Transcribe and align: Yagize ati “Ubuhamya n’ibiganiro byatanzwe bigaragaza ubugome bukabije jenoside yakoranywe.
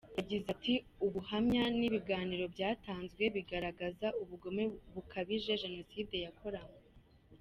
Yagize 0.17 0.45
ati 0.55 0.73
“Ubuhamya 1.05 1.63
n’ibiganiro 1.79 2.45
byatanzwe 2.55 3.23
bigaragaza 3.35 4.07
ubugome 4.21 4.63
bukabije 4.93 5.51
jenoside 5.63 6.17
yakoranywe. 6.25 6.79